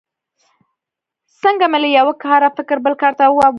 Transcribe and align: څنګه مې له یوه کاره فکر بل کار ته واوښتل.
څنګه 1.43 1.65
مې 1.71 1.79
له 1.83 1.89
یوه 1.97 2.13
کاره 2.23 2.49
فکر 2.57 2.77
بل 2.85 2.93
کار 3.01 3.13
ته 3.17 3.23
واوښتل. 3.27 3.49